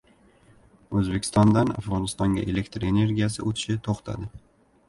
O‘zbekistondan 1.01 1.69
Afg‘onistonga 1.81 2.47
elektr 2.55 2.89
energiyasi 2.89 3.47
o‘tishi 3.53 3.81
to‘xtadi 3.91 4.33